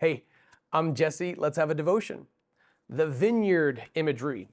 Hey, 0.00 0.24
I'm 0.72 0.94
Jesse. 0.94 1.34
Let's 1.36 1.58
have 1.58 1.68
a 1.68 1.74
devotion. 1.74 2.26
The 2.88 3.06
vineyard 3.06 3.82
imagery 3.94 4.48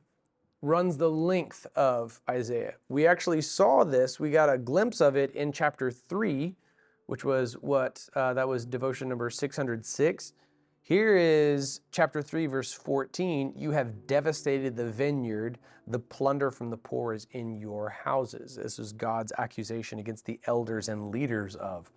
runs 0.62 0.98
the 0.98 1.10
length 1.10 1.66
of 1.74 2.20
Isaiah. 2.30 2.74
We 2.90 3.08
actually 3.08 3.42
saw 3.42 3.86
this, 3.86 4.20
we 4.20 4.30
got 4.30 4.50
a 4.50 4.58
glimpse 4.58 5.00
of 5.00 5.16
it 5.16 5.34
in 5.34 5.54
chapter 5.54 5.90
3, 5.90 6.54
which 7.06 7.24
was 7.24 7.54
what 7.54 8.10
uh, 8.14 8.34
that 8.34 8.46
was 8.46 8.66
devotion 8.66 9.08
number 9.08 9.30
606. 9.30 10.34
Here 10.82 11.16
is 11.16 11.80
chapter 11.92 12.22
3, 12.22 12.48
verse 12.48 12.74
14. 12.74 13.54
You 13.56 13.72
have 13.72 14.06
devastated 14.06 14.76
the 14.76 14.92
vineyard, 14.92 15.60
the 15.88 16.00
plunder 16.00 16.52
from 16.52 16.70
the 16.72 16.78
poor 16.78 17.14
is 17.14 17.26
in 17.32 17.56
your 17.56 17.88
houses. 17.88 18.58
This 18.58 18.80
is 18.80 18.92
God's 18.92 19.32
accusation 19.38 20.00
against 20.00 20.26
the 20.26 20.42
elders 20.44 20.90
and 20.90 21.10
leaders 21.10 21.56
of 21.56 21.90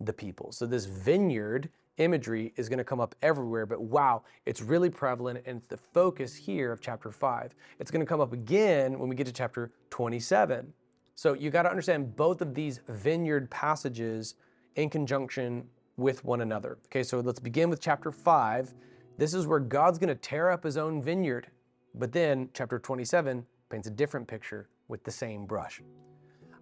the 0.00 0.14
people. 0.14 0.52
So, 0.52 0.64
this 0.64 0.86
vineyard 0.86 1.68
imagery 1.98 2.52
is 2.56 2.68
going 2.68 2.78
to 2.78 2.84
come 2.84 3.00
up 3.00 3.14
everywhere, 3.22 3.66
but 3.66 3.80
wow, 3.80 4.22
it's 4.46 4.60
really 4.60 4.90
prevalent 4.90 5.42
and 5.46 5.58
it's 5.58 5.66
the 5.66 5.76
focus 5.76 6.34
here 6.34 6.72
of 6.72 6.80
chapter 6.80 7.10
5. 7.10 7.54
It's 7.78 7.90
going 7.90 8.04
to 8.04 8.08
come 8.08 8.20
up 8.20 8.32
again 8.32 8.98
when 8.98 9.08
we 9.08 9.16
get 9.16 9.26
to 9.26 9.32
chapter 9.32 9.72
27. 9.90 10.72
So 11.14 11.34
you 11.34 11.50
got 11.50 11.62
to 11.62 11.70
understand 11.70 12.16
both 12.16 12.40
of 12.40 12.54
these 12.54 12.80
vineyard 12.88 13.50
passages 13.50 14.34
in 14.76 14.90
conjunction 14.90 15.68
with 15.96 16.24
one 16.24 16.40
another. 16.40 16.78
Okay, 16.86 17.04
so 17.04 17.20
let's 17.20 17.38
begin 17.38 17.70
with 17.70 17.80
chapter 17.80 18.10
5. 18.10 18.74
This 19.16 19.32
is 19.32 19.46
where 19.46 19.60
God's 19.60 19.98
going 19.98 20.08
to 20.08 20.14
tear 20.14 20.50
up 20.50 20.64
his 20.64 20.76
own 20.76 21.00
vineyard. 21.00 21.48
But 21.94 22.10
then 22.10 22.48
chapter 22.52 22.80
27 22.80 23.46
paints 23.70 23.86
a 23.86 23.90
different 23.90 24.26
picture 24.26 24.68
with 24.88 25.04
the 25.04 25.12
same 25.12 25.46
brush. 25.46 25.80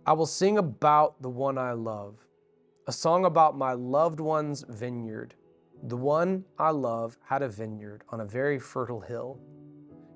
I 0.05 0.13
will 0.13 0.27
sing 0.27 0.59
about 0.59 1.23
the 1.23 1.31
one 1.31 1.57
I 1.57 1.73
love 1.73 2.17
a 2.89 2.93
song 2.93 3.25
about 3.25 3.57
my 3.57 3.73
loved 3.73 4.19
one's 4.19 4.65
vineyard. 4.69 5.35
The 5.85 5.97
one 5.97 6.45
I 6.59 6.71
love 6.71 7.17
had 7.25 7.41
a 7.41 7.49
vineyard 7.49 8.03
on 8.09 8.21
a 8.21 8.25
very 8.25 8.59
fertile 8.59 9.01
hill. 9.01 9.41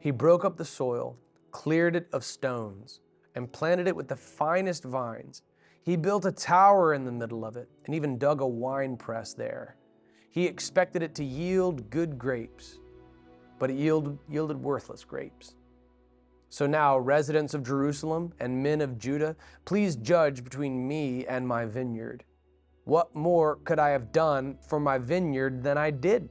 He 0.01 0.11
broke 0.11 0.45
up 0.45 0.57
the 0.57 0.65
soil, 0.65 1.17
cleared 1.53 1.95
it 1.95 2.09
of 2.13 2.25
stones, 2.25 3.01
and 3.37 3.53
planted 3.53 3.87
it 3.87 3.95
with 3.95 4.09
the 4.09 4.17
finest 4.17 4.83
vines. 4.83 5.43
He 5.85 5.95
built 5.97 6.25
a 6.25 6.33
tower 6.33 6.93
in 6.93 7.05
the 7.05 7.13
middle 7.13 7.45
of 7.45 7.57
it 7.57 7.69
and 7.85 7.95
even 7.95 8.19
dug 8.19 8.41
a 8.41 8.47
wine 8.47 8.97
press 8.97 9.33
there. 9.33 9.77
He 10.31 10.47
expected 10.47 11.03
it 11.03 11.15
to 11.15 11.25
yield 11.25 11.89
good 11.89 12.19
grapes, 12.19 12.79
but 13.61 13.71
it 13.71 13.77
yielded, 13.77 14.19
yielded 14.29 14.61
worthless 14.61 15.05
grapes. 15.05 15.55
So 16.49 16.67
now, 16.67 16.99
residents 16.99 17.55
of 17.55 17.63
Jerusalem 17.63 18.33
and 18.41 18.61
men 18.61 18.81
of 18.81 18.99
Judah, 18.99 19.37
please 19.65 19.95
judge 19.95 20.43
between 20.43 20.87
me 20.87 21.25
and 21.27 21.47
my 21.47 21.65
vineyard. 21.65 22.25
What 22.87 23.17
more 23.17 23.57
could 23.65 23.81
I 23.81 23.89
have 23.89 24.13
done 24.13 24.59
for 24.61 24.79
my 24.79 24.97
vineyard 24.97 25.61
than 25.61 25.77
I 25.77 25.91
did? 25.91 26.29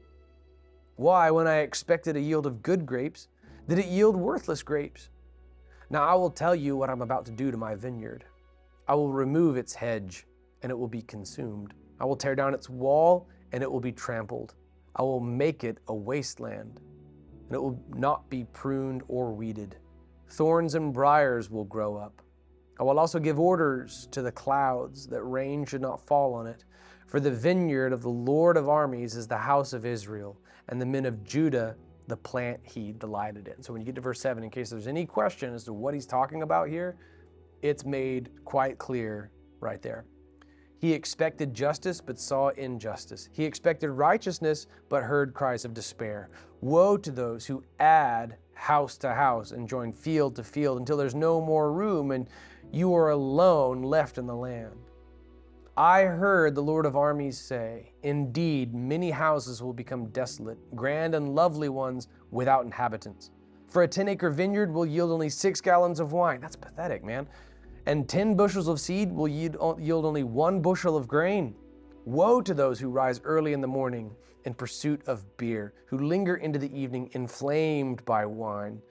Why, 0.95 1.29
when 1.29 1.47
I 1.47 1.57
expected 1.57 2.15
a 2.15 2.21
yield 2.21 2.45
of 2.45 2.63
good 2.63 2.85
grapes, 2.85 3.27
did 3.67 3.77
it 3.77 3.87
yield 3.87 4.15
worthless 4.15 4.63
grapes? 4.63 5.09
Now 5.89 6.07
I 6.07 6.13
will 6.13 6.29
tell 6.29 6.55
you 6.55 6.77
what 6.77 6.89
I'm 6.89 7.01
about 7.01 7.25
to 7.25 7.33
do 7.33 7.51
to 7.51 7.57
my 7.57 7.75
vineyard. 7.75 8.23
I 8.87 8.95
will 8.95 9.11
remove 9.11 9.57
its 9.57 9.73
hedge, 9.73 10.27
and 10.61 10.71
it 10.71 10.79
will 10.79 10.87
be 10.87 11.01
consumed. 11.01 11.73
I 11.99 12.05
will 12.05 12.15
tear 12.15 12.35
down 12.35 12.53
its 12.53 12.69
wall, 12.69 13.27
and 13.51 13.61
it 13.61 13.69
will 13.69 13.81
be 13.81 13.91
trampled. 13.91 14.55
I 14.95 15.01
will 15.01 15.19
make 15.19 15.65
it 15.65 15.79
a 15.89 15.93
wasteland, 15.93 16.79
and 17.47 17.53
it 17.53 17.61
will 17.61 17.83
not 17.89 18.29
be 18.29 18.45
pruned 18.53 19.03
or 19.09 19.33
weeded. 19.33 19.75
Thorns 20.29 20.75
and 20.75 20.93
briers 20.93 21.51
will 21.51 21.65
grow 21.65 21.97
up. 21.97 22.21
I 22.79 22.83
will 22.83 22.99
also 22.99 23.19
give 23.19 23.39
orders 23.39 24.07
to 24.11 24.21
the 24.21 24.31
clouds 24.31 25.07
that 25.07 25.23
rain 25.23 25.65
should 25.65 25.81
not 25.81 26.05
fall 26.05 26.33
on 26.33 26.47
it. 26.47 26.65
For 27.07 27.19
the 27.19 27.31
vineyard 27.31 27.93
of 27.93 28.01
the 28.01 28.09
Lord 28.09 28.57
of 28.57 28.67
armies 28.67 29.15
is 29.15 29.27
the 29.27 29.37
house 29.37 29.71
of 29.73 29.85
Israel, 29.85 30.37
and 30.67 30.81
the 30.81 30.85
men 30.85 31.05
of 31.05 31.23
Judah 31.23 31.75
the 32.07 32.17
plant 32.17 32.59
he 32.63 32.91
delighted 32.91 33.47
in. 33.47 33.63
So 33.63 33.73
when 33.73 33.81
you 33.81 33.85
get 33.85 33.95
to 33.95 34.01
verse 34.01 34.19
7, 34.19 34.43
in 34.43 34.49
case 34.49 34.69
there's 34.69 34.87
any 34.87 35.05
question 35.05 35.53
as 35.53 35.63
to 35.65 35.73
what 35.73 35.93
he's 35.93 36.05
talking 36.05 36.41
about 36.41 36.69
here, 36.69 36.97
it's 37.61 37.85
made 37.85 38.29
quite 38.43 38.77
clear 38.77 39.31
right 39.59 39.81
there. 39.81 40.05
He 40.77 40.93
expected 40.93 41.53
justice 41.53 42.01
but 42.01 42.19
saw 42.19 42.49
injustice. 42.49 43.29
He 43.31 43.45
expected 43.45 43.89
righteousness 43.89 44.67
but 44.89 45.03
heard 45.03 45.33
cries 45.33 45.65
of 45.65 45.73
despair. 45.73 46.29
Woe 46.61 46.97
to 46.97 47.11
those 47.11 47.45
who 47.45 47.63
add 47.79 48.37
house 48.53 48.97
to 48.97 49.13
house 49.13 49.51
and 49.51 49.67
join 49.67 49.93
field 49.93 50.35
to 50.35 50.43
field 50.43 50.79
until 50.79 50.97
there's 50.97 51.15
no 51.15 51.41
more 51.41 51.71
room 51.71 52.11
and 52.11 52.29
you 52.75 52.93
are 52.93 53.11
alone 53.11 53.81
left 53.81 54.17
in 54.17 54.27
the 54.27 54.35
land. 54.35 54.75
I 55.77 56.03
heard 56.03 56.55
the 56.55 56.61
Lord 56.61 56.85
of 56.85 56.97
armies 56.97 57.37
say, 57.37 57.93
Indeed, 58.03 58.75
many 58.75 59.11
houses 59.11 59.63
will 59.63 59.71
become 59.71 60.07
desolate, 60.07 60.57
grand 60.75 61.15
and 61.15 61.33
lovely 61.33 61.69
ones 61.69 62.09
without 62.31 62.65
inhabitants. 62.65 63.31
For 63.69 63.83
a 63.83 63.87
10 63.87 64.09
acre 64.09 64.29
vineyard 64.29 64.73
will 64.73 64.85
yield 64.85 65.11
only 65.11 65.29
six 65.29 65.61
gallons 65.61 66.01
of 66.01 66.11
wine. 66.11 66.41
That's 66.41 66.57
pathetic, 66.57 67.01
man. 67.01 67.29
And 67.85 68.09
10 68.09 68.35
bushels 68.35 68.67
of 68.67 68.81
seed 68.81 69.09
will 69.09 69.29
yield 69.29 69.55
only 70.05 70.23
one 70.23 70.61
bushel 70.61 70.97
of 70.97 71.07
grain. 71.07 71.55
Woe 72.03 72.41
to 72.41 72.53
those 72.53 72.77
who 72.77 72.89
rise 72.89 73.21
early 73.23 73.53
in 73.53 73.61
the 73.61 73.67
morning 73.67 74.13
in 74.43 74.53
pursuit 74.53 75.01
of 75.07 75.37
beer, 75.37 75.73
who 75.87 75.97
linger 75.97 76.35
into 76.35 76.59
the 76.59 76.77
evening 76.77 77.09
inflamed 77.13 78.03
by 78.03 78.25
wine. 78.25 78.81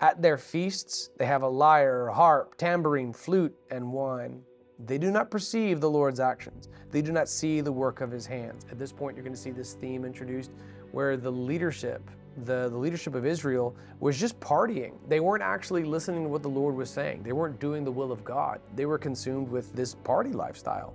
At 0.00 0.20
their 0.20 0.36
feasts, 0.36 1.10
they 1.18 1.26
have 1.26 1.42
a 1.42 1.48
lyre, 1.48 2.08
harp, 2.08 2.56
tambourine, 2.56 3.12
flute, 3.12 3.54
and 3.70 3.92
wine. 3.92 4.42
They 4.84 4.98
do 4.98 5.10
not 5.10 5.30
perceive 5.30 5.80
the 5.80 5.88
Lord's 5.88 6.20
actions. 6.20 6.68
They 6.90 7.00
do 7.00 7.12
not 7.12 7.28
see 7.28 7.60
the 7.60 7.72
work 7.72 8.00
of 8.00 8.10
his 8.10 8.26
hands. 8.26 8.66
At 8.70 8.78
this 8.78 8.92
point, 8.92 9.16
you're 9.16 9.24
going 9.24 9.34
to 9.34 9.40
see 9.40 9.52
this 9.52 9.74
theme 9.74 10.04
introduced 10.04 10.50
where 10.90 11.16
the 11.16 11.30
leadership, 11.30 12.02
the, 12.44 12.68
the 12.68 12.76
leadership 12.76 13.14
of 13.14 13.24
Israel, 13.24 13.74
was 14.00 14.18
just 14.18 14.38
partying. 14.40 14.94
They 15.08 15.20
weren't 15.20 15.42
actually 15.42 15.84
listening 15.84 16.24
to 16.24 16.28
what 16.28 16.42
the 16.42 16.48
Lord 16.48 16.74
was 16.74 16.90
saying, 16.90 17.22
they 17.22 17.32
weren't 17.32 17.60
doing 17.60 17.84
the 17.84 17.92
will 17.92 18.10
of 18.10 18.24
God. 18.24 18.60
They 18.74 18.86
were 18.86 18.98
consumed 18.98 19.48
with 19.48 19.72
this 19.74 19.94
party 19.94 20.30
lifestyle. 20.30 20.94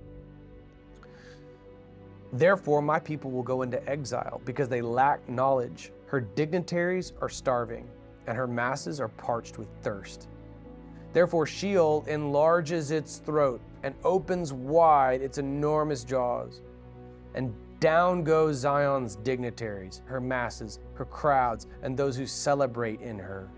Therefore, 2.31 2.81
my 2.81 2.99
people 2.99 3.31
will 3.31 3.43
go 3.43 3.63
into 3.63 3.83
exile 3.89 4.41
because 4.45 4.69
they 4.69 4.81
lack 4.81 5.27
knowledge. 5.27 5.91
Her 6.05 6.21
dignitaries 6.21 7.13
are 7.21 7.29
starving 7.29 7.87
and 8.29 8.37
her 8.37 8.47
masses 8.47 9.01
are 9.01 9.09
parched 9.09 9.57
with 9.57 9.67
thirst. 9.81 10.29
Therefore, 11.13 11.47
Sheol 11.47 12.05
enlarges 12.07 12.91
its 12.91 13.17
throat 13.17 13.59
and 13.81 13.95
opens 14.03 14.53
wide 14.53 15.21
its 15.21 15.39
enormous 15.39 16.03
jaws. 16.03 16.61
And 17.33 17.53
down 17.79 18.23
go 18.23 18.53
Zion's 18.53 19.15
dignitaries, 19.15 20.03
her 20.05 20.21
masses, 20.21 20.79
her 20.93 21.05
crowds, 21.05 21.65
and 21.81 21.97
those 21.97 22.15
who 22.15 22.27
celebrate 22.27 23.01
in 23.01 23.17
her. 23.17 23.49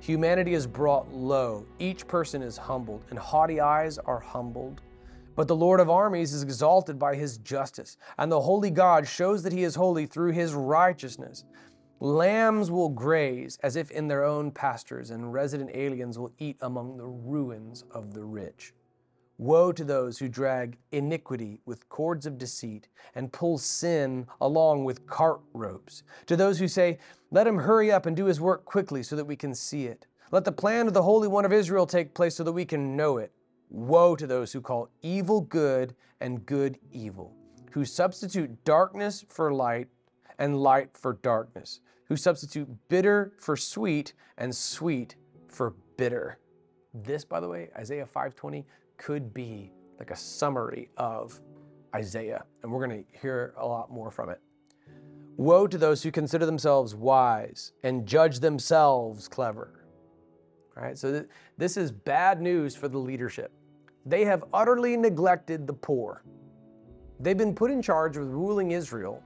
Humanity 0.00 0.54
is 0.54 0.66
brought 0.66 1.12
low, 1.12 1.64
each 1.78 2.08
person 2.08 2.42
is 2.42 2.56
humbled, 2.56 3.04
and 3.10 3.18
haughty 3.18 3.60
eyes 3.60 3.98
are 3.98 4.18
humbled. 4.18 4.80
But 5.36 5.46
the 5.46 5.56
Lord 5.56 5.78
of 5.78 5.88
armies 5.88 6.32
is 6.32 6.42
exalted 6.42 6.98
by 6.98 7.14
his 7.14 7.38
justice, 7.38 7.96
and 8.18 8.32
the 8.32 8.40
holy 8.40 8.70
God 8.70 9.06
shows 9.06 9.42
that 9.44 9.52
he 9.52 9.62
is 9.62 9.76
holy 9.76 10.06
through 10.06 10.32
his 10.32 10.52
righteousness. 10.54 11.44
Lambs 12.02 12.70
will 12.70 12.88
graze 12.88 13.58
as 13.62 13.76
if 13.76 13.90
in 13.90 14.08
their 14.08 14.24
own 14.24 14.50
pastures, 14.52 15.10
and 15.10 15.34
resident 15.34 15.70
aliens 15.74 16.18
will 16.18 16.32
eat 16.38 16.56
among 16.62 16.96
the 16.96 17.06
ruins 17.06 17.84
of 17.90 18.14
the 18.14 18.24
rich. 18.24 18.72
Woe 19.36 19.70
to 19.72 19.84
those 19.84 20.18
who 20.18 20.26
drag 20.26 20.78
iniquity 20.92 21.60
with 21.66 21.90
cords 21.90 22.24
of 22.24 22.38
deceit 22.38 22.88
and 23.14 23.30
pull 23.30 23.58
sin 23.58 24.26
along 24.40 24.84
with 24.84 25.06
cart 25.06 25.40
ropes. 25.52 26.02
To 26.24 26.36
those 26.36 26.58
who 26.58 26.68
say, 26.68 26.98
Let 27.30 27.46
him 27.46 27.58
hurry 27.58 27.92
up 27.92 28.06
and 28.06 28.16
do 28.16 28.24
his 28.24 28.40
work 28.40 28.64
quickly 28.64 29.02
so 29.02 29.14
that 29.16 29.26
we 29.26 29.36
can 29.36 29.54
see 29.54 29.84
it. 29.84 30.06
Let 30.30 30.46
the 30.46 30.52
plan 30.52 30.86
of 30.86 30.94
the 30.94 31.02
Holy 31.02 31.28
One 31.28 31.44
of 31.44 31.52
Israel 31.52 31.86
take 31.86 32.14
place 32.14 32.34
so 32.34 32.44
that 32.44 32.52
we 32.52 32.64
can 32.64 32.96
know 32.96 33.18
it. 33.18 33.30
Woe 33.68 34.16
to 34.16 34.26
those 34.26 34.52
who 34.52 34.62
call 34.62 34.88
evil 35.02 35.42
good 35.42 35.94
and 36.20 36.46
good 36.46 36.78
evil, 36.92 37.34
who 37.72 37.84
substitute 37.84 38.64
darkness 38.64 39.22
for 39.28 39.52
light 39.52 39.88
and 40.38 40.56
light 40.56 40.96
for 40.96 41.12
darkness, 41.22 41.80
who 42.10 42.16
substitute 42.16 42.68
bitter 42.88 43.32
for 43.38 43.56
sweet 43.56 44.14
and 44.36 44.54
sweet 44.54 45.14
for 45.46 45.74
bitter. 45.96 46.40
This, 46.92 47.24
by 47.24 47.38
the 47.38 47.48
way, 47.48 47.70
Isaiah 47.78 48.04
520 48.04 48.66
could 48.96 49.32
be 49.32 49.70
like 49.96 50.10
a 50.10 50.16
summary 50.16 50.90
of 50.96 51.40
Isaiah, 51.94 52.44
and 52.62 52.72
we're 52.72 52.84
going 52.84 53.04
to 53.04 53.18
hear 53.20 53.54
a 53.56 53.64
lot 53.64 53.92
more 53.92 54.10
from 54.10 54.28
it. 54.28 54.40
Woe 55.36 55.68
to 55.68 55.78
those 55.78 56.02
who 56.02 56.10
consider 56.10 56.46
themselves 56.46 56.96
wise 56.96 57.72
and 57.84 58.04
judge 58.06 58.40
themselves 58.40 59.28
clever. 59.28 59.84
Right, 60.74 60.98
so 60.98 61.12
th- 61.12 61.28
this 61.58 61.76
is 61.76 61.92
bad 61.92 62.42
news 62.42 62.74
for 62.74 62.88
the 62.88 62.98
leadership. 62.98 63.52
They 64.04 64.24
have 64.24 64.42
utterly 64.52 64.96
neglected 64.96 65.64
the 65.64 65.74
poor. 65.74 66.24
They've 67.20 67.38
been 67.38 67.54
put 67.54 67.70
in 67.70 67.80
charge 67.80 68.16
of 68.16 68.26
ruling 68.26 68.72
Israel 68.72 69.22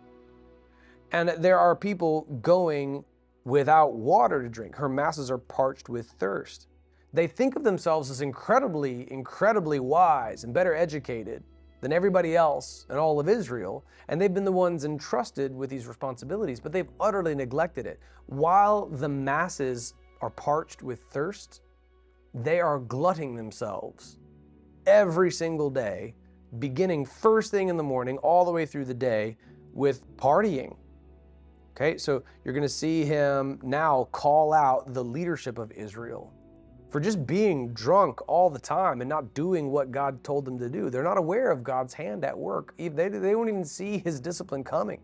and 1.14 1.28
there 1.38 1.60
are 1.60 1.76
people 1.76 2.22
going 2.42 3.04
without 3.44 3.94
water 3.94 4.42
to 4.42 4.48
drink. 4.48 4.74
Her 4.74 4.88
masses 4.88 5.30
are 5.30 5.38
parched 5.38 5.88
with 5.88 6.08
thirst. 6.18 6.66
They 7.12 7.28
think 7.28 7.54
of 7.54 7.62
themselves 7.62 8.10
as 8.10 8.20
incredibly, 8.20 9.10
incredibly 9.12 9.78
wise 9.78 10.42
and 10.42 10.52
better 10.52 10.74
educated 10.74 11.44
than 11.80 11.92
everybody 11.92 12.34
else 12.34 12.84
in 12.90 12.96
all 12.96 13.20
of 13.20 13.28
Israel, 13.28 13.84
and 14.08 14.20
they've 14.20 14.34
been 14.34 14.44
the 14.44 14.50
ones 14.50 14.84
entrusted 14.84 15.54
with 15.54 15.70
these 15.70 15.86
responsibilities, 15.86 16.58
but 16.58 16.72
they've 16.72 16.90
utterly 16.98 17.36
neglected 17.36 17.86
it. 17.86 18.00
While 18.26 18.86
the 18.86 19.08
masses 19.08 19.94
are 20.20 20.30
parched 20.30 20.82
with 20.82 21.04
thirst, 21.12 21.60
they 22.34 22.60
are 22.60 22.80
glutting 22.80 23.36
themselves 23.36 24.18
every 24.84 25.30
single 25.30 25.70
day, 25.70 26.16
beginning 26.58 27.06
first 27.06 27.52
thing 27.52 27.68
in 27.68 27.76
the 27.76 27.84
morning 27.84 28.18
all 28.18 28.44
the 28.44 28.50
way 28.50 28.66
through 28.66 28.86
the 28.86 28.94
day 28.94 29.36
with 29.72 30.04
partying. 30.16 30.74
Okay, 31.76 31.98
so 31.98 32.22
you're 32.44 32.54
going 32.54 32.62
to 32.62 32.68
see 32.68 33.04
him 33.04 33.58
now 33.62 34.08
call 34.12 34.52
out 34.52 34.94
the 34.94 35.02
leadership 35.02 35.58
of 35.58 35.72
Israel 35.72 36.32
for 36.88 37.00
just 37.00 37.26
being 37.26 37.74
drunk 37.74 38.20
all 38.28 38.48
the 38.48 38.60
time 38.60 39.00
and 39.00 39.08
not 39.08 39.34
doing 39.34 39.72
what 39.72 39.90
God 39.90 40.22
told 40.22 40.44
them 40.44 40.56
to 40.60 40.68
do. 40.68 40.88
They're 40.88 41.02
not 41.02 41.18
aware 41.18 41.50
of 41.50 41.64
God's 41.64 41.92
hand 41.92 42.24
at 42.24 42.38
work. 42.38 42.72
They, 42.78 42.88
they 42.88 43.34
won't 43.34 43.48
even 43.48 43.64
see 43.64 43.98
his 43.98 44.20
discipline 44.20 44.62
coming. 44.62 45.00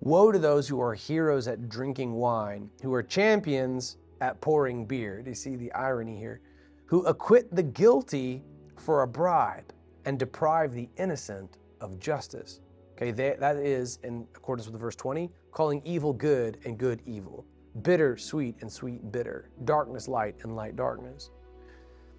Woe 0.00 0.32
to 0.32 0.38
those 0.38 0.66
who 0.66 0.80
are 0.80 0.94
heroes 0.94 1.46
at 1.46 1.68
drinking 1.68 2.14
wine, 2.14 2.70
who 2.80 2.94
are 2.94 3.02
champions 3.02 3.98
at 4.22 4.40
pouring 4.40 4.86
beer. 4.86 5.20
Do 5.20 5.30
you 5.30 5.34
see 5.34 5.56
the 5.56 5.70
irony 5.72 6.16
here? 6.16 6.40
Who 6.86 7.04
acquit 7.04 7.54
the 7.54 7.62
guilty 7.62 8.42
for 8.78 9.02
a 9.02 9.06
bribe 9.06 9.72
and 10.04 10.18
deprive 10.18 10.72
the 10.72 10.88
innocent 10.96 11.58
of 11.80 11.98
justice. 11.98 12.60
Okay, 12.94 13.10
that 13.10 13.56
is 13.56 13.98
in 14.02 14.26
accordance 14.34 14.68
with 14.68 14.80
verse 14.80 14.96
20, 14.96 15.30
calling 15.52 15.80
evil 15.84 16.12
good 16.12 16.58
and 16.64 16.78
good 16.78 17.00
evil 17.06 17.46
bitter, 17.80 18.16
sweet, 18.16 18.56
and 18.60 18.70
sweet, 18.70 19.10
bitter, 19.12 19.48
darkness, 19.64 20.08
light, 20.08 20.34
and 20.42 20.54
light, 20.54 20.76
darkness. 20.76 21.30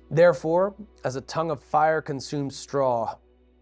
Therefore, 0.10 0.76
as 1.04 1.16
a 1.16 1.22
tongue 1.22 1.52
of 1.52 1.62
fire 1.62 2.02
consumes 2.02 2.56
straw, 2.56 3.16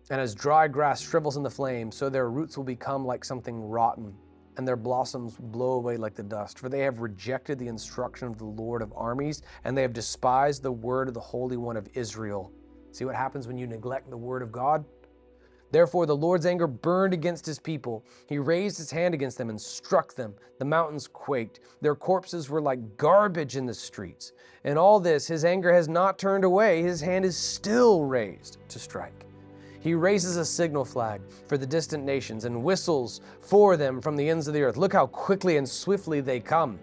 and 0.10 0.20
as 0.20 0.36
dry 0.36 0.68
grass 0.68 1.02
shrivels 1.02 1.38
in 1.38 1.44
the 1.44 1.50
flame, 1.50 1.92
so 1.92 2.10
their 2.10 2.30
roots 2.30 2.58
will 2.58 2.64
become 2.64 3.06
like 3.06 3.24
something 3.24 3.62
rotten, 3.62 4.14
and 4.58 4.68
their 4.68 4.76
blossoms 4.76 5.38
blow 5.38 5.74
away 5.74 5.98
like 5.98 6.16
the 6.16 6.24
dust. 6.24 6.60
For 6.60 6.70
they 6.70 6.80
have 6.80 7.00
rejected 7.00 7.58
the 7.58 7.68
instruction 7.68 8.28
of 8.28 8.38
the 8.38 8.46
Lord 8.46 8.82
of 8.82 8.92
armies, 8.96 9.42
and 9.64 9.78
they 9.78 9.82
have 9.82 9.94
despised 9.94 10.64
the 10.64 10.72
word 10.72 11.08
of 11.08 11.14
the 11.14 11.20
Holy 11.20 11.58
One 11.58 11.78
of 11.78 11.88
Israel. 11.94 12.52
See 12.92 13.06
what 13.06 13.16
happens 13.16 13.48
when 13.48 13.58
you 13.58 13.68
neglect 13.68 14.10
the 14.10 14.18
word 14.18 14.42
of 14.42 14.52
God? 14.52 14.84
Therefore, 15.72 16.06
the 16.06 16.16
Lord's 16.16 16.46
anger 16.46 16.68
burned 16.68 17.14
against 17.14 17.46
his 17.46 17.60
people. 17.60 18.04
He 18.28 18.38
raised 18.38 18.78
his 18.78 18.92
hand 18.92 19.14
against 19.14 19.38
them 19.38 19.50
and 19.50 19.60
struck 19.60 20.14
them. 20.14 20.36
The 20.60 20.66
mountains 20.66 21.08
quaked. 21.08 21.62
Their 21.82 21.96
corpses 21.96 22.50
were 22.50 22.62
like 22.62 22.98
garbage 22.98 23.56
in 23.56 23.66
the 23.66 23.74
streets. 23.74 24.34
And 24.64 24.78
all 24.78 25.00
this, 25.00 25.28
his 25.28 25.46
anger 25.46 25.74
has 25.74 25.88
not 25.88 26.20
turned 26.20 26.44
away. 26.44 26.82
His 26.82 27.02
hand 27.02 27.26
is 27.26 27.38
still 27.38 28.04
raised 28.04 28.58
to 28.70 28.80
strike. 28.80 29.26
He 29.80 29.96
raises 29.96 30.38
a 30.38 30.46
signal 30.46 30.86
flag 30.86 31.22
for 31.48 31.58
the 31.58 31.66
distant 31.66 32.04
nations 32.04 32.46
and 32.46 32.64
whistles 32.64 33.22
for 33.40 33.76
them 33.78 34.00
from 34.00 34.16
the 34.16 34.30
ends 34.30 34.48
of 34.48 34.54
the 34.54 34.62
earth. 34.62 34.78
Look 34.78 34.94
how 34.94 35.08
quickly 35.08 35.58
and 35.58 35.68
swiftly 35.68 36.22
they 36.22 36.40
come. 36.40 36.80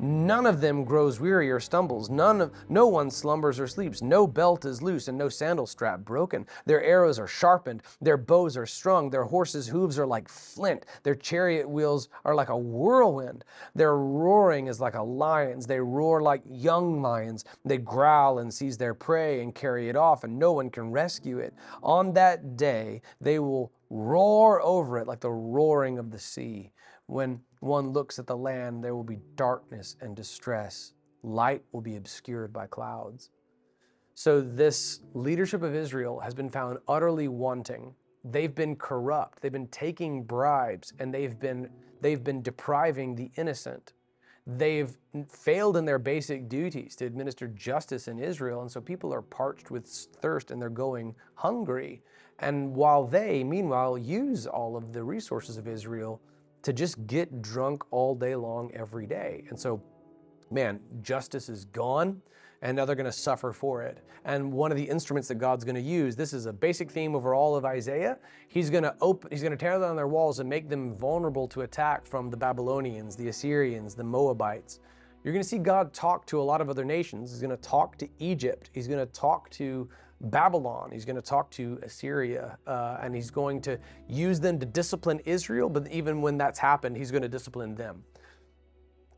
None 0.00 0.46
of 0.46 0.60
them 0.60 0.84
grows 0.84 1.20
weary 1.20 1.50
or 1.50 1.60
stumbles. 1.60 2.08
None 2.08 2.40
of, 2.40 2.52
no 2.68 2.86
one 2.86 3.10
slumbers 3.10 3.58
or 3.58 3.66
sleeps. 3.66 4.00
No 4.00 4.26
belt 4.26 4.64
is 4.64 4.82
loose 4.82 5.08
and 5.08 5.18
no 5.18 5.28
sandal 5.28 5.66
strap 5.66 6.00
broken. 6.00 6.46
Their 6.66 6.82
arrows 6.82 7.18
are 7.18 7.26
sharpened. 7.26 7.82
Their 8.00 8.16
bows 8.16 8.56
are 8.56 8.66
strung. 8.66 9.10
Their 9.10 9.24
horses' 9.24 9.68
hooves 9.68 9.98
are 9.98 10.06
like 10.06 10.28
flint. 10.28 10.86
Their 11.02 11.14
chariot 11.14 11.68
wheels 11.68 12.08
are 12.24 12.34
like 12.34 12.48
a 12.48 12.56
whirlwind. 12.56 13.44
Their 13.74 13.96
roaring 13.96 14.68
is 14.68 14.80
like 14.80 14.94
a 14.94 15.02
lion's. 15.02 15.66
They 15.66 15.80
roar 15.80 16.22
like 16.22 16.42
young 16.48 17.02
lions. 17.02 17.44
They 17.64 17.78
growl 17.78 18.38
and 18.38 18.52
seize 18.52 18.78
their 18.78 18.94
prey 18.94 19.42
and 19.42 19.54
carry 19.54 19.88
it 19.88 19.96
off, 19.96 20.24
and 20.24 20.38
no 20.38 20.52
one 20.52 20.70
can 20.70 20.92
rescue 20.92 21.38
it. 21.38 21.54
On 21.82 22.12
that 22.12 22.56
day, 22.56 23.02
they 23.20 23.38
will 23.38 23.72
roar 23.90 24.60
over 24.62 24.98
it 24.98 25.06
like 25.06 25.20
the 25.20 25.30
roaring 25.30 25.98
of 25.98 26.10
the 26.10 26.18
sea. 26.18 26.72
When 27.06 27.40
one 27.60 27.90
looks 27.90 28.18
at 28.18 28.26
the 28.26 28.36
land, 28.36 28.84
there 28.84 28.94
will 28.94 29.04
be 29.04 29.18
darkness 29.34 29.96
and 30.00 30.14
distress. 30.14 30.92
Light 31.22 31.62
will 31.72 31.80
be 31.80 31.96
obscured 31.96 32.52
by 32.52 32.66
clouds. 32.66 33.30
So, 34.14 34.40
this 34.40 35.00
leadership 35.14 35.62
of 35.62 35.74
Israel 35.74 36.18
has 36.20 36.34
been 36.34 36.50
found 36.50 36.78
utterly 36.88 37.28
wanting. 37.28 37.94
They've 38.24 38.54
been 38.54 38.76
corrupt. 38.76 39.40
They've 39.40 39.52
been 39.52 39.68
taking 39.68 40.24
bribes 40.24 40.92
and 40.98 41.14
they've 41.14 41.38
been, 41.38 41.70
they've 42.00 42.22
been 42.22 42.42
depriving 42.42 43.14
the 43.14 43.30
innocent. 43.36 43.92
They've 44.50 44.96
failed 45.28 45.76
in 45.76 45.84
their 45.84 45.98
basic 45.98 46.48
duties 46.48 46.96
to 46.96 47.04
administer 47.04 47.48
justice 47.48 48.08
in 48.08 48.18
Israel. 48.18 48.62
And 48.62 48.70
so 48.70 48.80
people 48.80 49.12
are 49.12 49.20
parched 49.20 49.70
with 49.70 49.86
thirst 49.86 50.50
and 50.50 50.60
they're 50.60 50.70
going 50.70 51.14
hungry. 51.34 52.02
And 52.38 52.74
while 52.74 53.06
they, 53.06 53.44
meanwhile, 53.44 53.98
use 53.98 54.46
all 54.46 54.74
of 54.74 54.94
the 54.94 55.02
resources 55.04 55.58
of 55.58 55.68
Israel 55.68 56.22
to 56.62 56.72
just 56.72 57.06
get 57.06 57.42
drunk 57.42 57.84
all 57.90 58.14
day 58.14 58.34
long 58.34 58.70
every 58.72 59.06
day. 59.06 59.44
And 59.50 59.60
so, 59.60 59.82
man, 60.50 60.80
justice 61.02 61.50
is 61.50 61.66
gone 61.66 62.22
and 62.62 62.76
now 62.76 62.84
they're 62.84 62.96
going 62.96 63.06
to 63.06 63.12
suffer 63.12 63.52
for 63.52 63.82
it. 63.82 64.04
And 64.24 64.52
one 64.52 64.70
of 64.70 64.76
the 64.76 64.84
instruments 64.84 65.28
that 65.28 65.36
God's 65.36 65.64
going 65.64 65.76
to 65.76 65.80
use, 65.80 66.16
this 66.16 66.32
is 66.32 66.46
a 66.46 66.52
basic 66.52 66.90
theme 66.90 67.14
over 67.14 67.34
all 67.34 67.56
of 67.56 67.64
Isaiah. 67.64 68.18
He's 68.48 68.68
going 68.70 68.82
to 68.82 68.94
open 69.00 69.30
he's 69.30 69.42
going 69.42 69.52
to 69.52 69.56
tear 69.56 69.78
down 69.78 69.96
their 69.96 70.08
walls 70.08 70.40
and 70.40 70.48
make 70.48 70.68
them 70.68 70.94
vulnerable 70.94 71.46
to 71.48 71.62
attack 71.62 72.06
from 72.06 72.30
the 72.30 72.36
Babylonians, 72.36 73.16
the 73.16 73.28
Assyrians, 73.28 73.94
the 73.94 74.04
Moabites. 74.04 74.80
You're 75.24 75.32
going 75.32 75.42
to 75.42 75.48
see 75.48 75.58
God 75.58 75.92
talk 75.92 76.26
to 76.26 76.40
a 76.40 76.42
lot 76.42 76.60
of 76.60 76.70
other 76.70 76.84
nations. 76.84 77.30
He's 77.30 77.40
going 77.40 77.50
to 77.50 77.56
talk 77.56 77.98
to 77.98 78.08
Egypt. 78.18 78.70
He's 78.72 78.86
going 78.86 79.04
to 79.04 79.12
talk 79.12 79.50
to 79.50 79.88
Babylon. 80.20 80.90
He's 80.92 81.04
going 81.04 81.16
to 81.16 81.22
talk 81.22 81.50
to 81.52 81.78
Assyria, 81.82 82.58
uh, 82.66 82.98
and 83.02 83.14
he's 83.14 83.30
going 83.30 83.60
to 83.62 83.78
use 84.08 84.40
them 84.40 84.58
to 84.58 84.66
discipline 84.66 85.20
Israel. 85.24 85.68
But 85.68 85.90
even 85.90 86.22
when 86.22 86.38
that's 86.38 86.58
happened, 86.58 86.96
he's 86.96 87.10
going 87.10 87.22
to 87.22 87.28
discipline 87.28 87.74
them. 87.74 88.04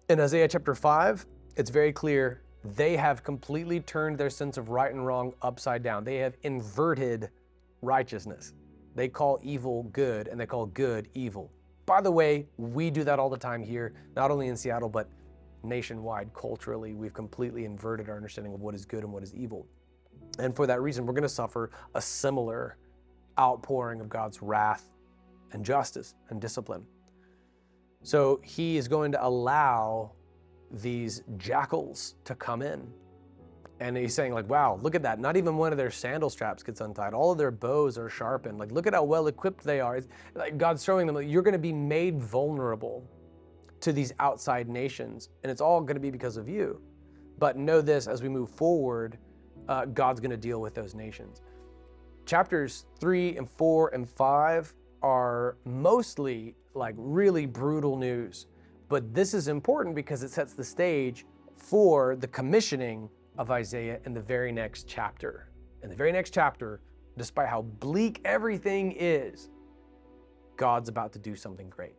In 0.08 0.20
Isaiah 0.20 0.48
chapter 0.48 0.74
5, 0.74 1.26
it's 1.56 1.70
very 1.70 1.92
clear 1.92 2.42
they 2.64 2.96
have 2.96 3.22
completely 3.22 3.80
turned 3.80 4.18
their 4.18 4.30
sense 4.30 4.58
of 4.58 4.68
right 4.68 4.92
and 4.92 5.06
wrong 5.06 5.32
upside 5.42 5.82
down. 5.82 6.04
They 6.04 6.16
have 6.16 6.36
inverted 6.42 7.30
righteousness. 7.82 8.52
They 8.94 9.08
call 9.08 9.40
evil 9.42 9.84
good 9.92 10.28
and 10.28 10.38
they 10.38 10.46
call 10.46 10.66
good 10.66 11.08
evil. 11.14 11.50
By 11.86 12.00
the 12.00 12.10
way, 12.10 12.46
we 12.56 12.90
do 12.90 13.02
that 13.04 13.18
all 13.18 13.30
the 13.30 13.36
time 13.36 13.62
here, 13.62 13.94
not 14.14 14.30
only 14.30 14.48
in 14.48 14.56
Seattle, 14.56 14.88
but 14.88 15.08
nationwide, 15.62 16.32
culturally. 16.34 16.94
We've 16.94 17.14
completely 17.14 17.64
inverted 17.64 18.08
our 18.08 18.16
understanding 18.16 18.52
of 18.52 18.60
what 18.60 18.74
is 18.74 18.84
good 18.84 19.04
and 19.04 19.12
what 19.12 19.22
is 19.22 19.34
evil. 19.34 19.66
And 20.38 20.54
for 20.54 20.66
that 20.66 20.80
reason, 20.80 21.06
we're 21.06 21.14
going 21.14 21.22
to 21.22 21.28
suffer 21.28 21.70
a 21.94 22.00
similar 22.00 22.76
outpouring 23.38 24.00
of 24.00 24.08
God's 24.08 24.42
wrath 24.42 24.90
and 25.52 25.64
justice 25.64 26.14
and 26.28 26.40
discipline. 26.40 26.84
So 28.02 28.40
he 28.42 28.76
is 28.76 28.88
going 28.88 29.12
to 29.12 29.26
allow 29.26 30.12
these 30.70 31.22
jackals 31.36 32.14
to 32.24 32.34
come 32.34 32.62
in. 32.62 32.86
And 33.80 33.96
he's 33.96 34.14
saying, 34.14 34.34
like, 34.34 34.48
wow, 34.48 34.78
look 34.82 34.94
at 34.94 35.02
that. 35.02 35.18
Not 35.18 35.38
even 35.38 35.56
one 35.56 35.72
of 35.72 35.78
their 35.78 35.90
sandal 35.90 36.28
straps 36.28 36.62
gets 36.62 36.82
untied. 36.82 37.14
All 37.14 37.32
of 37.32 37.38
their 37.38 37.50
bows 37.50 37.96
are 37.96 38.10
sharpened. 38.10 38.58
Like, 38.58 38.70
look 38.72 38.86
at 38.86 38.92
how 38.92 39.04
well 39.04 39.26
equipped 39.26 39.64
they 39.64 39.80
are. 39.80 40.00
Like 40.34 40.58
God's 40.58 40.84
showing 40.84 41.06
them, 41.06 41.16
like, 41.16 41.28
you're 41.28 41.42
going 41.42 41.52
to 41.52 41.58
be 41.58 41.72
made 41.72 42.20
vulnerable 42.20 43.08
to 43.80 43.92
these 43.92 44.12
outside 44.20 44.68
nations. 44.68 45.30
And 45.42 45.50
it's 45.50 45.62
all 45.62 45.80
going 45.80 45.94
to 45.94 46.00
be 46.00 46.10
because 46.10 46.36
of 46.36 46.46
you. 46.46 46.80
But 47.38 47.56
know 47.56 47.80
this 47.80 48.06
as 48.06 48.22
we 48.22 48.28
move 48.28 48.50
forward, 48.50 49.16
uh, 49.66 49.86
God's 49.86 50.20
going 50.20 50.30
to 50.30 50.36
deal 50.36 50.60
with 50.60 50.74
those 50.74 50.94
nations. 50.94 51.40
Chapters 52.26 52.84
three 53.00 53.38
and 53.38 53.48
four 53.48 53.88
and 53.94 54.08
five 54.08 54.74
are 55.02 55.56
mostly 55.64 56.54
like 56.74 56.94
really 56.98 57.46
brutal 57.46 57.96
news. 57.96 58.46
But 58.90 59.14
this 59.14 59.34
is 59.34 59.46
important 59.46 59.94
because 59.94 60.24
it 60.24 60.30
sets 60.30 60.52
the 60.52 60.64
stage 60.64 61.24
for 61.56 62.16
the 62.16 62.26
commissioning 62.26 63.08
of 63.38 63.50
Isaiah 63.50 64.00
in 64.04 64.12
the 64.12 64.20
very 64.20 64.50
next 64.50 64.88
chapter. 64.88 65.48
In 65.84 65.88
the 65.88 65.96
very 65.96 66.10
next 66.10 66.34
chapter, 66.34 66.80
despite 67.16 67.48
how 67.48 67.62
bleak 67.62 68.20
everything 68.24 68.92
is, 68.98 69.48
God's 70.56 70.88
about 70.88 71.12
to 71.12 71.20
do 71.20 71.36
something 71.36 71.70
great. 71.70 71.94